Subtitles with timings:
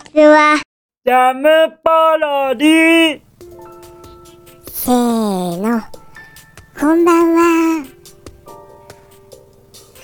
[0.00, 0.60] ちは。
[1.04, 1.48] ジャム
[1.84, 3.20] パロディ
[4.66, 5.80] せーの。
[6.78, 7.84] こんばんは。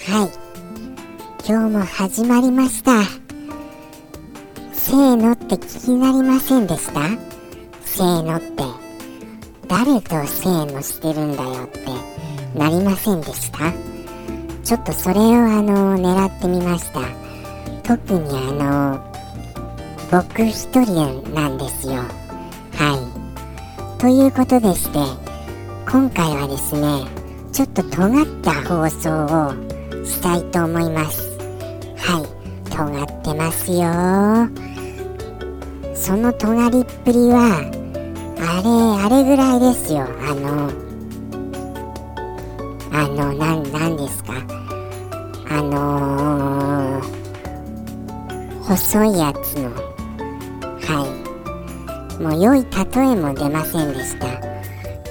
[0.09, 0.31] はい。
[1.49, 3.03] 今日も始まりました。
[4.73, 7.01] せーのって気になりませんでした？
[7.83, 8.65] せーのって。
[9.69, 11.81] 誰とせーのしてるんだよって
[12.57, 13.73] なりませんでした？
[14.63, 17.01] ちょっとそれをあの狙ってみました
[17.85, 19.06] 特にあの
[20.11, 21.95] 僕一人なんですよ。
[22.75, 22.97] は
[23.99, 24.01] い。
[24.01, 24.99] ということでして
[25.91, 27.05] 今回はですね
[27.53, 31.37] ちょっと尖った放送をしたいと思います。
[31.97, 32.71] はい。
[32.71, 33.87] 尖ってますよ。
[35.95, 37.63] その尖りっぷりは
[38.39, 40.03] あれあれぐらいですよ。
[40.03, 40.71] あの
[42.93, 44.35] あのなんなんですか。
[45.49, 49.96] あのー、細いやつの。
[52.21, 54.57] もう良い例えも出ませんでした。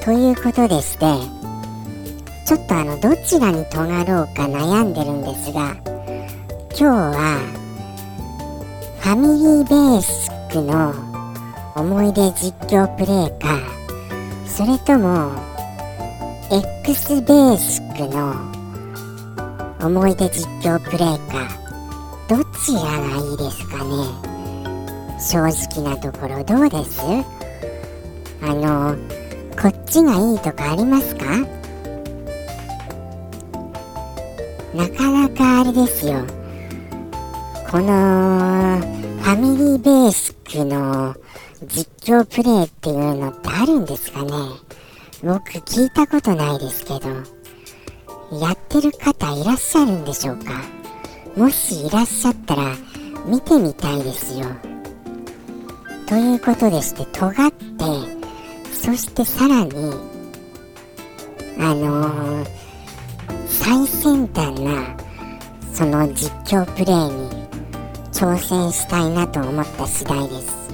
[0.05, 1.05] ということでして
[2.45, 5.75] ちょっとあのどちらに尖ろうか悩んでるんですが
[6.69, 7.39] 今日は
[8.99, 10.93] ファミリーベーシックの
[11.75, 13.59] 思い出実況プレイか
[14.45, 15.31] それとも
[16.85, 18.35] X ベーシックの
[19.83, 21.49] 思い出実況プレイか
[22.29, 24.34] どちらがいいですかね？
[25.19, 27.01] 正直なところどうです？
[28.41, 28.95] あの
[29.59, 31.25] こっちがいいとかありますか？
[34.73, 36.25] なかなかあれですよ。
[37.71, 38.79] この
[39.21, 41.15] ファミリーベーシックの
[41.65, 44.31] 実況プレイっていうのってあるんですかね？
[45.23, 47.09] 僕聞いたことないですけど。
[48.39, 50.63] やってる方いらっしゃるんでしょうか？
[51.37, 52.75] もしいらっしゃったら
[53.25, 54.47] 見てみたいですよ。
[56.07, 57.65] ということでして尖って
[58.71, 59.71] そしてさらに
[61.57, 62.47] あのー、
[63.47, 64.95] 最先端な
[65.73, 67.45] その実況プレイに
[68.11, 70.71] 挑戦したいなと思った次第です。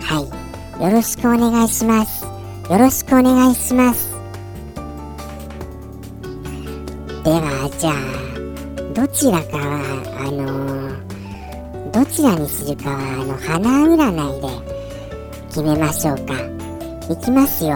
[0.00, 0.84] はい。
[0.84, 2.24] よろしくお願いします。
[2.24, 4.12] よろしくお願いします。
[7.24, 9.80] ではじゃあどちらかは
[10.18, 14.73] あのー、どちらにするかはあの花占いで
[15.54, 16.34] 決めましょうか。
[17.08, 17.70] いきますよ。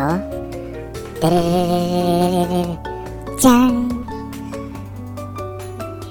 [1.20, 2.78] デレレレレレレレ
[3.38, 3.88] じゃん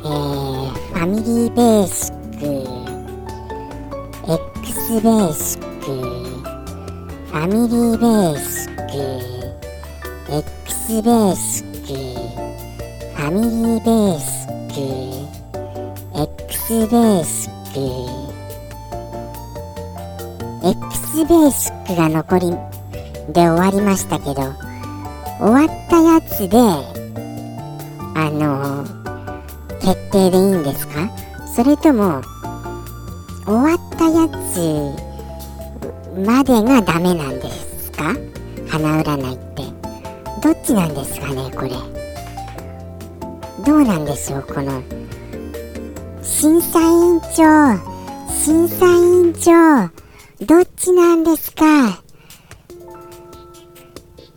[0.01, 2.45] えー、ファミリーベーシック
[4.63, 5.85] X ベーシック
[7.25, 8.95] ファミリーベーシック
[10.31, 11.87] X ベーシック
[13.13, 17.51] ファミリーベーシック X ベーシッ
[18.23, 18.26] ク
[20.67, 22.49] X ベーシックが残り
[23.31, 24.33] で終わりましたけど
[25.39, 26.57] 終わったやつで
[28.13, 28.83] あの
[29.79, 31.09] 決定でいいんですか？
[31.55, 32.21] それとも
[33.45, 34.59] 終わったやつ
[36.19, 38.13] までがダメなんですか？
[38.67, 39.63] 花占いって。
[40.43, 41.69] どっちなんですかねこれ。
[43.65, 44.83] どうなんでしょうこの
[46.21, 47.77] 審査委員長
[48.29, 50.06] 審査委員長。
[50.41, 52.01] どっちなんですか？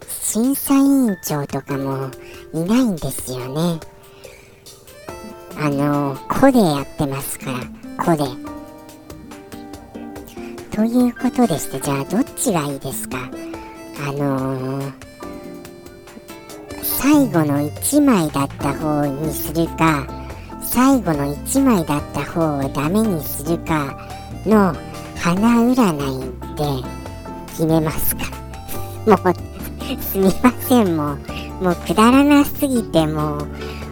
[0.08, 2.08] 審査委員長とかも
[2.54, 3.80] いないんですよね。
[5.58, 7.58] あの、子でやってますから、
[8.04, 8.24] 子で。
[10.74, 13.18] ということでして、じゃあどっちがいいですか？
[14.08, 14.92] あのー、
[16.82, 20.06] 最後の1枚だった方にするか、
[20.62, 24.08] 最後の1枚だった方をダメにするか
[24.46, 24.74] の
[25.20, 25.34] 花
[25.74, 26.88] 占いって
[27.48, 28.22] 決めますか
[29.06, 33.38] もうすみませんもうもうくだらなすぎても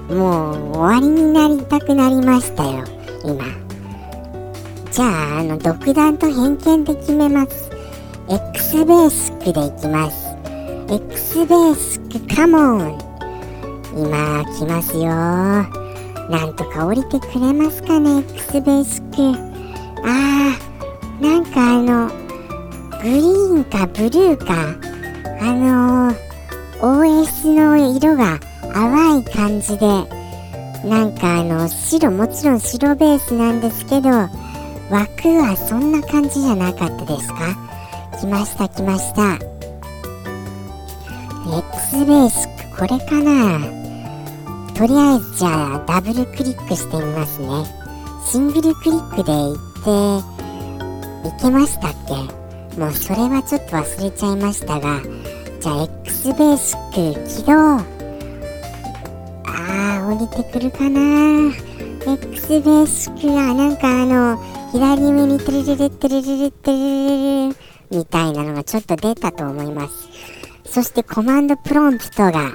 [0.08, 2.84] うもう終わりになりたくなりましたよ
[3.24, 3.44] 今
[4.90, 7.70] じゃああの独断と偏見で決めます
[8.30, 10.28] X ベーシックでいきます
[10.90, 12.98] X ベーシックカモン
[13.94, 19.38] 今来ますよなんとか降りてくれますかね X ベーシック
[20.08, 20.67] ああ
[23.08, 24.76] グリーンかブルーか
[25.40, 26.16] あのー、
[26.82, 28.38] OS の色が
[28.74, 29.86] 淡い感じで
[30.86, 34.28] なんかあの白もちろん白ベースなんですけど枠
[35.38, 37.56] はそんな感じじゃなかったですか？
[38.20, 39.36] 来ました来ました。
[41.46, 42.46] X ベース
[42.76, 43.58] これかな？
[44.74, 47.48] とりあえずじゃあダブルクリックしてみますね。
[48.26, 52.47] シングルクリックでいっていけましたっけ？
[52.78, 55.00] もうそれはちょっと忘れちゃいましたが
[55.60, 57.52] じゃあ X ベーシック起動
[59.44, 61.68] あー降りてくるかな。
[62.06, 64.38] X ベーシックがなんかあの
[64.72, 67.56] 左上にテレレレテレレレテレレレ
[67.90, 70.08] みたいなのがちょっと出たと思います
[70.64, 72.52] そしてコマンドプロンプトが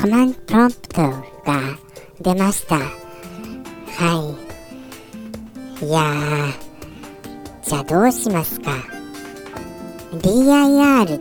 [0.00, 1.22] コマンドプロンプトが
[2.20, 2.86] 出ましたは
[5.80, 6.52] いいやー
[7.62, 8.95] じゃあどうしますか
[10.20, 11.16] DIR で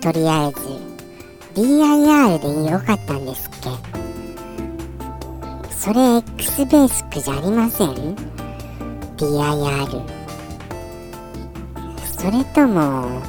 [0.00, 0.60] とりあえず。
[1.54, 3.70] DIR でよかったんですっけ？
[5.70, 8.14] それ X ベーシックじゃありません
[9.16, 10.02] ？DIR
[12.04, 13.20] それとも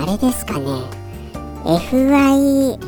[0.00, 0.66] あれですかね。
[1.64, 2.78] FYLES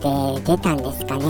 [0.00, 1.24] で出たんですかね。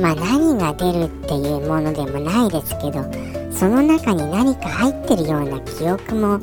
[0.00, 3.04] まあ何が出るっていうものでもないですけど
[3.52, 6.40] その中に何か入ってるような記憶も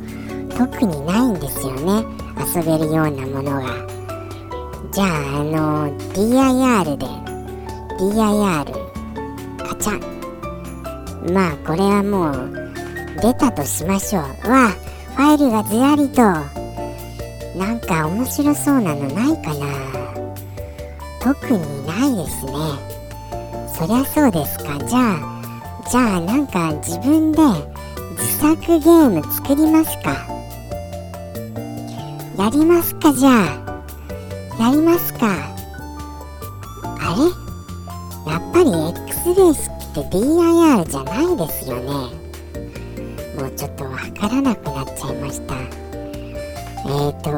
[0.58, 2.06] 特にないんですよね。
[2.56, 3.88] 遊べるようなものが。
[4.92, 7.06] じゃああの DIR で
[8.00, 8.66] DIR
[9.58, 9.98] カチャ
[11.30, 11.34] ン。
[11.34, 14.50] まあこれはもう出たとしましょう。
[14.50, 14.70] わ
[15.16, 16.22] ファイルがずらりと。
[17.58, 19.68] なんか面白そうなのないかな。
[21.22, 22.95] 特にないですね。
[23.78, 24.78] そりゃそうですか。
[24.86, 25.20] じゃあ
[25.90, 27.42] じゃあなんか自分で
[28.18, 30.26] 自作ゲーム作りますか。
[32.38, 33.34] やりますかじゃあ。
[34.60, 35.28] やりますか。
[37.00, 37.16] あ
[38.26, 38.32] れ？
[38.32, 38.70] やっぱり
[39.08, 41.86] X ベースって DIR じゃないですよね。
[43.38, 45.56] もうちょっとわからなくなっちゃいました。
[45.56, 47.30] えーと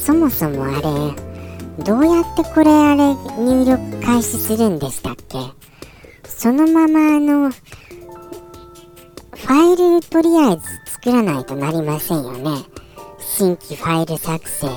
[0.00, 1.25] そもそもあれ
[1.78, 5.38] どうやってこれあれ入力開始するんでしたっけ？
[6.24, 10.62] そのままあのファイルとりあえず
[10.92, 12.64] 作らないとなりませんよね。
[13.20, 14.68] 新規ファイル作成。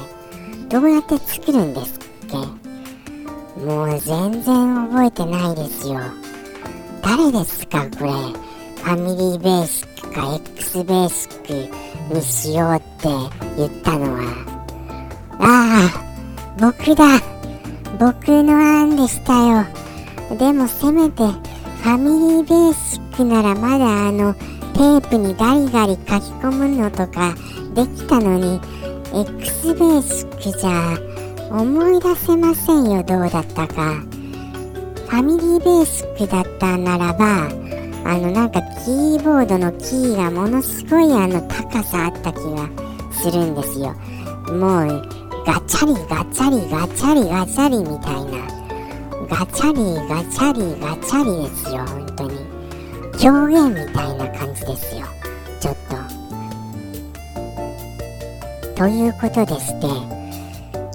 [0.68, 2.38] どうやって作るんですっけ？
[3.66, 6.00] もう全然覚えてないですよ。
[7.02, 8.12] 誰ですかこれ？
[8.12, 11.70] ファミリーベーシックか X ベーシッ
[12.10, 13.08] クにしようって
[13.58, 14.20] 言ったのは。
[15.40, 16.09] ああ
[16.60, 17.06] 僕だ。
[18.00, 19.66] 僕の案でしたよ。
[20.38, 24.34] でもせめてファミリーベーシックならまだあの
[24.74, 27.34] テープにガリガリ書き込むのとか
[27.74, 28.60] できたのに
[29.14, 30.98] X ベーシックじゃ
[31.50, 33.04] 思い出せませんよ。
[33.04, 33.94] どうだったか。
[35.08, 37.48] ファミリーベーシックだったならば
[38.06, 42.70] あのなんかキーボードのキーがものすごいあの高さあった気が
[43.12, 43.96] するんですよ。
[44.54, 48.38] もうガチャリガチャリガチャリガチャリみたいな。
[49.30, 49.78] ガチャリ
[50.08, 52.40] ガチャリガチャリですよ本当に。
[53.20, 55.06] 狂言みたいな感じですよ。
[55.60, 55.96] ちょっと。
[58.76, 59.88] ということでして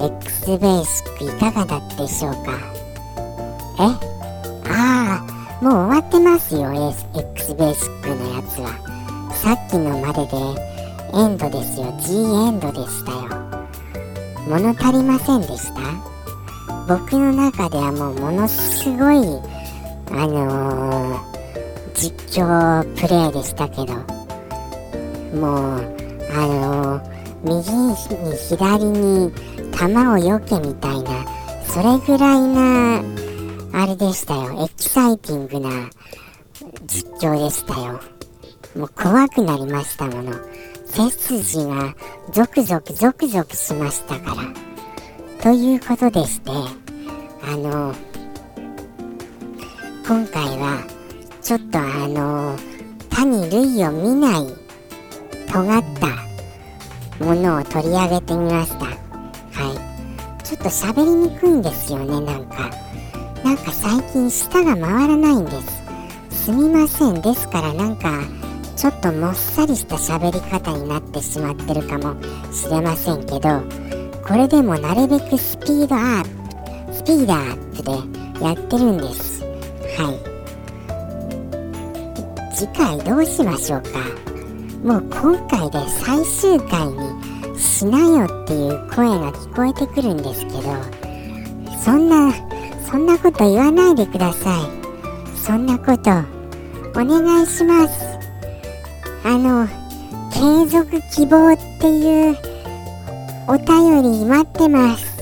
[0.03, 2.39] X ベーシックいかがだったでしょうか？
[3.79, 3.83] え？
[4.71, 6.73] ああもう終わってますよ
[7.15, 8.69] X ベーシックのやつは。
[9.35, 10.37] さっきのまでで
[11.15, 13.24] エンドですよ G エンドでしたよ。
[14.47, 15.81] 物足りませんでした？
[16.87, 19.17] 僕の中ではもうものすごい
[20.11, 21.21] あのー、
[21.95, 23.95] 実況プレイでしたけど
[25.39, 25.81] もう
[26.31, 27.03] あのー、
[27.43, 27.95] 右に
[28.37, 29.33] 左に
[29.73, 31.25] 球を避けみたいな
[31.67, 33.03] それぐらいな
[33.73, 34.65] あれでしたよ。
[34.65, 35.91] エキサイティングな
[36.87, 38.01] 実況でしたよ。
[38.77, 40.33] もう怖くなりましたもの。
[40.95, 41.93] 背筋が
[42.33, 45.43] ゾクゾクゾクゾクしましたから。
[45.43, 46.51] ということでして
[47.43, 47.93] あの
[50.07, 50.83] 今回は
[51.43, 52.57] ちょっとあの
[53.11, 54.47] 他に類を見ない
[55.53, 55.85] 尖っ
[57.19, 58.85] たものを取り上げてみました。
[58.87, 58.93] は
[60.41, 60.45] い。
[60.45, 62.71] ちょっと喋りにくいんですよねなんか。
[63.43, 65.51] なんか最近舌が回らないんで
[66.31, 66.45] す。
[66.45, 67.21] すみません。
[67.21, 68.21] ですからなんか
[68.85, 72.23] ちょっともっさりした喋り方になってしまってるかも
[72.53, 73.63] しれませんけど
[74.23, 76.25] これでもなるべくスピードアッ
[76.89, 77.93] プスピードアップで
[78.45, 79.43] やってるんです。
[79.43, 79.49] は
[80.13, 80.19] い。
[82.55, 83.89] 次回どうしましょうか。
[84.85, 86.99] もう今回で最終回に
[87.59, 90.61] しなよっていう声が聞こえてくるんですけど
[91.83, 92.35] そんな
[92.85, 94.61] そんなこと言わないでください。
[95.39, 96.11] そんなこと
[97.01, 98.14] お願いします。
[99.27, 99.67] あの
[100.31, 102.37] 継続希望っていう
[103.49, 105.15] お便り待ってます。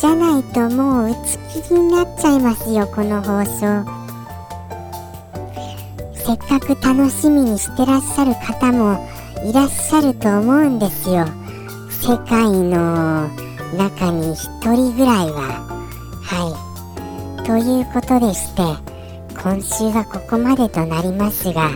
[0.00, 3.84] じゃないともう打ち切りになっちゃいますよこの放送。
[6.14, 9.06] せっかく楽しみにしてらっしゃる方も
[9.44, 11.26] いらっしゃると思うんですよ。
[11.90, 13.28] 世界の
[13.76, 15.68] 中に一人ぐらいは。
[16.22, 16.64] は
[17.42, 17.44] い。
[17.44, 18.62] ということでして
[19.42, 21.70] 今週はここまでとなりますが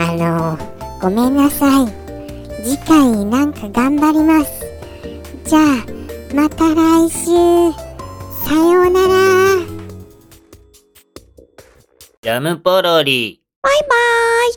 [0.00, 0.56] あの
[1.00, 1.86] ごめんなさい。
[2.62, 4.64] 次回なんか頑張ります。
[5.44, 5.62] じゃあ
[6.34, 7.26] また来週。
[8.46, 9.14] さようなら。
[12.22, 13.42] ジャムポロリ。
[13.60, 14.54] バイバーイ